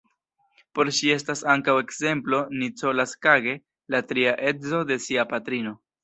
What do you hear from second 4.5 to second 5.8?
edzo de sia patrino.